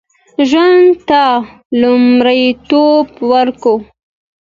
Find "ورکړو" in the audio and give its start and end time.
3.31-3.75